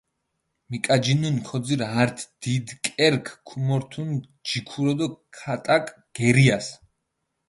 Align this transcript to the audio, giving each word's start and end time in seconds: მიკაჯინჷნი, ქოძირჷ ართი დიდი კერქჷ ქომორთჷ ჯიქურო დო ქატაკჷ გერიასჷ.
მიკაჯინჷნი, 0.69 1.41
ქოძირჷ 1.47 1.87
ართი 2.01 2.25
დიდი 2.41 2.75
კერქჷ 2.85 3.33
ქომორთჷ 3.47 3.97
ჯიქურო 4.47 4.93
დო 4.97 5.07
ქატაკჷ 5.37 5.93
გერიასჷ. 6.15 6.71